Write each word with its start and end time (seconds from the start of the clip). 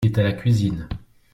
Il 0.03 0.07
est 0.11 0.17
à 0.19 0.23
la 0.23 0.31
cuisine. 0.33 0.87